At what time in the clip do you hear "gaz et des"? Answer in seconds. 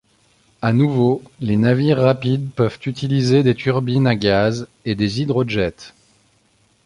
4.15-5.21